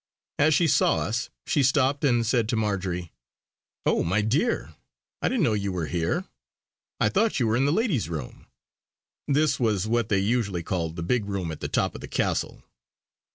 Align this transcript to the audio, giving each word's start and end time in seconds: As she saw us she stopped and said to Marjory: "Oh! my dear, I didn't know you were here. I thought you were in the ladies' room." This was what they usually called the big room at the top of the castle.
As 0.39 0.55
she 0.55 0.65
saw 0.67 0.97
us 0.97 1.29
she 1.45 1.61
stopped 1.61 2.03
and 2.03 2.25
said 2.25 2.49
to 2.49 2.55
Marjory: 2.55 3.11
"Oh! 3.85 4.03
my 4.03 4.21
dear, 4.23 4.73
I 5.21 5.29
didn't 5.29 5.43
know 5.43 5.53
you 5.53 5.71
were 5.71 5.85
here. 5.85 6.25
I 6.99 7.07
thought 7.07 7.39
you 7.39 7.45
were 7.45 7.55
in 7.55 7.65
the 7.65 7.71
ladies' 7.71 8.09
room." 8.09 8.47
This 9.27 9.59
was 9.59 9.85
what 9.85 10.09
they 10.09 10.17
usually 10.17 10.63
called 10.63 10.95
the 10.95 11.03
big 11.03 11.25
room 11.25 11.51
at 11.51 11.59
the 11.59 11.67
top 11.67 11.93
of 11.93 12.01
the 12.01 12.07
castle. 12.07 12.63